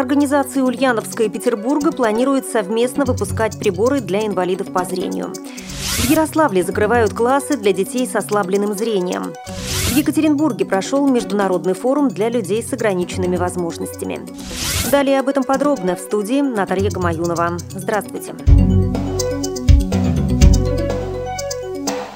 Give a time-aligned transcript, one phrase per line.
[0.00, 5.34] Организации Ульяновска и Петербурга планируют совместно выпускать приборы для инвалидов по зрению.
[5.34, 9.34] В Ярославле закрывают классы для детей с ослабленным зрением.
[9.44, 14.20] В Екатеринбурге прошел международный форум для людей с ограниченными возможностями.
[14.90, 17.58] Далее об этом подробно в студии Наталья Гамаюнова.
[17.76, 18.79] Здравствуйте.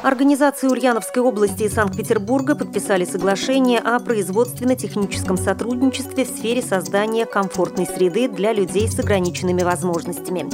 [0.04, 8.28] Организации Ульяновской области и Санкт-Петербурга подписали соглашение о производственно-техническом сотрудничестве в сфере создания комфортной среды
[8.28, 10.50] для людей с ограниченными возможностями.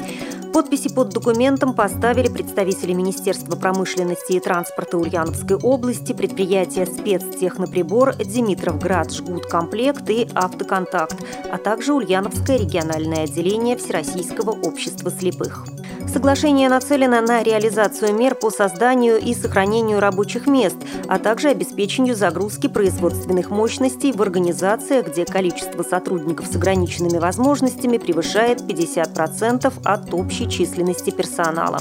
[0.52, 9.46] Подписи под документом поставили представители Министерства промышленности и транспорта Ульяновской области, предприятия «Спецтехноприбор», «Димитровград», «Жгут
[9.46, 11.16] комплект» и «Автоконтакт»,
[11.51, 15.64] а также Ульяновское региональное отделение Всероссийского общества слепых.
[16.12, 22.66] Соглашение нацелено на реализацию мер по созданию и сохранению рабочих мест, а также обеспечению загрузки
[22.66, 31.10] производственных мощностей в организациях, где количество сотрудников с ограниченными возможностями превышает 50% от общей численности
[31.10, 31.79] персонала.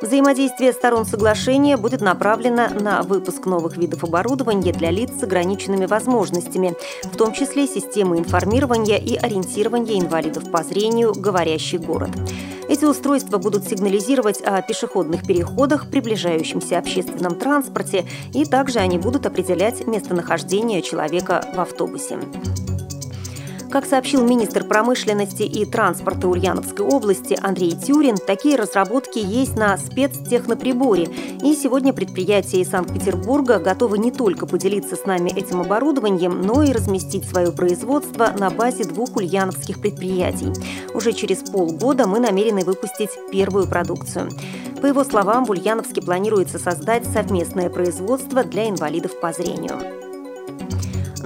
[0.00, 6.74] Взаимодействие сторон соглашения будет направлено на выпуск новых видов оборудования для лиц с ограниченными возможностями,
[7.04, 12.10] в том числе системы информирования и ориентирования инвалидов по зрению «Говорящий город».
[12.68, 19.86] Эти устройства будут сигнализировать о пешеходных переходах, приближающемся общественном транспорте, и также они будут определять
[19.86, 22.18] местонахождение человека в автобусе.
[23.76, 31.10] Как сообщил министр промышленности и транспорта Ульяновской области Андрей Тюрин, такие разработки есть на спецтехноприборе.
[31.42, 36.72] И сегодня предприятия из Санкт-Петербурга готовы не только поделиться с нами этим оборудованием, но и
[36.72, 40.54] разместить свое производство на базе двух ульяновских предприятий.
[40.94, 44.30] Уже через полгода мы намерены выпустить первую продукцию.
[44.80, 50.05] По его словам, в Ульяновске планируется создать совместное производство для инвалидов по зрению.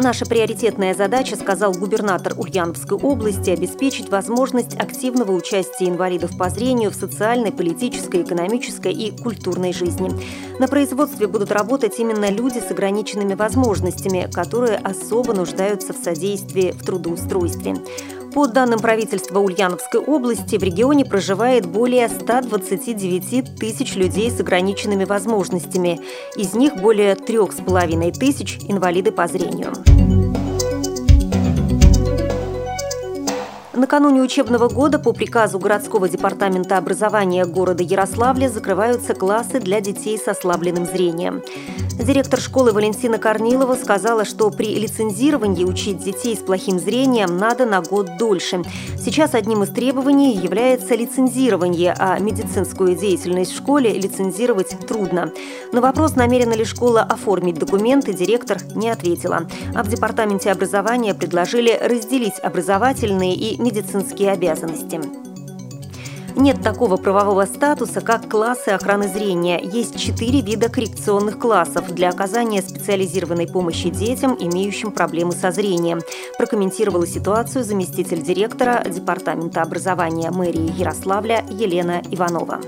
[0.02, 6.94] Наша приоритетная задача, сказал губернатор Ульяновской области, обеспечить возможность активного участия инвалидов по зрению в
[6.94, 10.10] социальной, политической, экономической и культурной жизни.
[10.58, 16.82] На производстве будут работать именно люди с ограниченными возможностями, которые особо нуждаются в содействии в
[16.82, 17.76] трудоустройстве.
[18.34, 26.00] По данным правительства Ульяновской области, в регионе проживает более 129 тысяч людей с ограниченными возможностями.
[26.36, 29.72] Из них более трех с половиной тысяч– инвалиды по зрению.
[33.80, 40.28] Накануне учебного года по приказу городского департамента образования города Ярославля закрываются классы для детей с
[40.28, 41.42] ослабленным зрением.
[41.98, 47.80] Директор школы Валентина Корнилова сказала, что при лицензировании учить детей с плохим зрением надо на
[47.80, 48.62] год дольше.
[48.98, 55.32] Сейчас одним из требований является лицензирование, а медицинскую деятельность в школе лицензировать трудно.
[55.72, 59.46] На вопрос, намерена ли школа оформить документы, директор не ответила.
[59.74, 65.00] А в департаменте образования предложили разделить образовательные и медицинские медицинские обязанности.
[66.36, 69.60] Нет такого правового статуса, как классы охраны зрения.
[69.62, 76.00] Есть четыре вида коррекционных классов для оказания специализированной помощи детям, имеющим проблемы со зрением.
[76.38, 82.60] Прокомментировала ситуацию заместитель директора Департамента образования мэрии Ярославля Елена Иванова.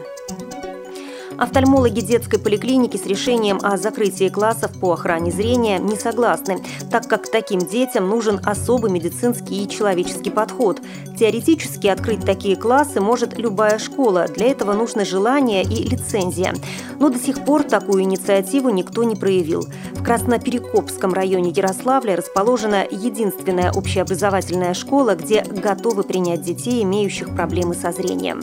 [1.39, 7.31] Офтальмологи детской поликлиники с решением о закрытии классов по охране зрения не согласны, так как
[7.31, 10.81] таким детям нужен особый медицинский и человеческий подход.
[11.19, 14.27] Теоретически открыть такие классы может любая школа.
[14.29, 16.55] Для этого нужно желание и лицензия.
[16.99, 19.67] Но до сих пор такую инициативу никто не проявил.
[19.95, 27.93] В Красноперекопском районе Ярославля расположена единственная общеобразовательная школа, где готовы принять детей, имеющих проблемы со
[27.93, 28.43] зрением.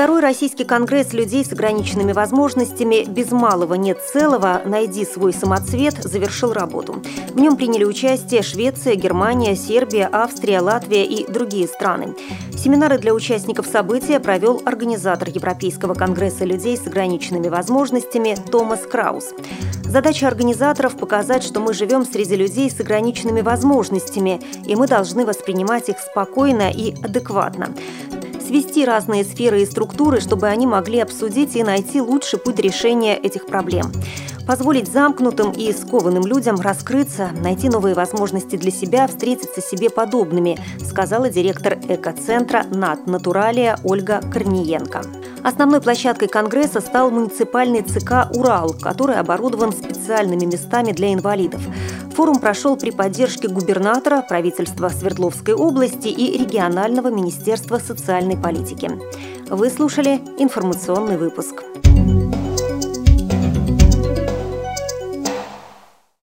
[0.00, 4.62] Второй российский конгресс людей с ограниченными возможностями «Без малого нет целого.
[4.64, 7.02] Найди свой самоцвет» завершил работу.
[7.34, 12.14] В нем приняли участие Швеция, Германия, Сербия, Австрия, Латвия и другие страны.
[12.56, 19.34] Семинары для участников события провел организатор Европейского конгресса людей с ограниченными возможностями Томас Краус.
[19.84, 25.90] Задача организаторов– показать, что мы живем среди людей с ограниченными возможностями, и мы должны воспринимать
[25.90, 27.74] их спокойно и адекватно
[28.50, 33.46] свести разные сферы и структуры, чтобы они могли обсудить и найти лучший путь решения этих
[33.46, 33.92] проблем.
[34.44, 41.30] Позволить замкнутым и скованным людям раскрыться, найти новые возможности для себя, встретиться себе подобными, сказала
[41.30, 45.02] директор экоцентра «Нат Натуралия» Ольга Корниенко.
[45.44, 51.62] Основной площадкой Конгресса стал муниципальный ЦК «Урал», который оборудован специальными местами для инвалидов.
[52.14, 58.90] Форум прошел при поддержке губернатора, правительства Свердловской области и регионального министерства социальной политики.
[59.48, 61.62] Вы слушали информационный выпуск.